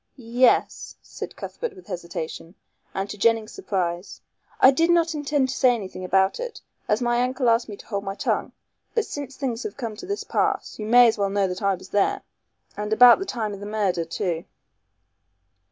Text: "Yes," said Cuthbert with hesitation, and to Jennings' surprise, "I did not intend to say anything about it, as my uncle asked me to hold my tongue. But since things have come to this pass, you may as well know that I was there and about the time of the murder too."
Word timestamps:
"Yes," 0.15 0.95
said 1.03 1.35
Cuthbert 1.35 1.75
with 1.75 1.85
hesitation, 1.85 2.55
and 2.91 3.07
to 3.11 3.19
Jennings' 3.19 3.51
surprise, 3.51 4.19
"I 4.59 4.71
did 4.71 4.89
not 4.89 5.13
intend 5.13 5.49
to 5.49 5.55
say 5.55 5.75
anything 5.75 6.03
about 6.03 6.39
it, 6.39 6.59
as 6.87 7.03
my 7.03 7.21
uncle 7.21 7.47
asked 7.47 7.69
me 7.69 7.77
to 7.77 7.85
hold 7.85 8.03
my 8.03 8.15
tongue. 8.15 8.51
But 8.95 9.05
since 9.05 9.35
things 9.35 9.61
have 9.61 9.77
come 9.77 9.95
to 9.97 10.07
this 10.07 10.23
pass, 10.23 10.79
you 10.79 10.87
may 10.87 11.07
as 11.07 11.19
well 11.19 11.29
know 11.29 11.45
that 11.47 11.61
I 11.61 11.75
was 11.75 11.89
there 11.89 12.23
and 12.75 12.91
about 12.91 13.19
the 13.19 13.25
time 13.25 13.53
of 13.53 13.59
the 13.59 13.67
murder 13.67 14.03
too." 14.03 14.45